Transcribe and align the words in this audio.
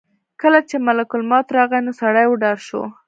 کله 0.41 0.59
چې 0.69 0.75
ملک 0.87 1.09
الموت 1.17 1.47
راغی 1.57 1.79
نو 1.85 1.91
سړی 2.01 2.25
وډار 2.27 2.57
شو. 2.67 2.81